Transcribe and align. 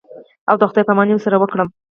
او 0.49 0.55
د 0.59 0.63
خداى 0.69 0.83
پاماني 0.87 1.13
ورسره 1.13 1.37
وکړم. 1.39 1.69